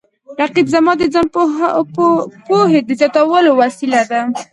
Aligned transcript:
رقیب 0.39 0.67
زما 0.73 0.91
د 0.97 1.03
ځان 1.13 1.27
پوهې 2.47 2.79
د 2.83 2.89
زیاتولو 2.99 3.51
وسیله 3.61 4.01
ده 4.11 4.19